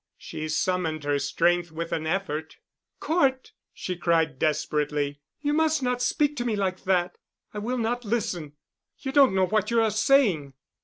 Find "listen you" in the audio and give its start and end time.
8.03-9.11